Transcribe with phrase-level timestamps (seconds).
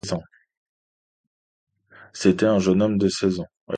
[2.11, 3.49] C'était un jeune homme de seize ans.